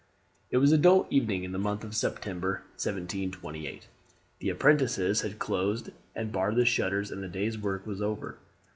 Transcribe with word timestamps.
It 0.49 0.57
was 0.57 0.71
a 0.71 0.79
dull 0.79 1.05
evening 1.11 1.43
in 1.43 1.51
the 1.51 1.59
month 1.59 1.83
of 1.83 1.95
September, 1.95 2.63
1728. 2.73 3.87
The 4.39 4.49
apprentices 4.49 5.21
had 5.21 5.37
closed 5.37 5.91
and 6.15 6.31
barred 6.31 6.55
the 6.55 6.65
shutters 6.65 7.11
and 7.11 7.21
the 7.21 7.27
day's 7.27 7.55
work 7.59 7.85
was 7.85 8.01
over. 8.01 8.39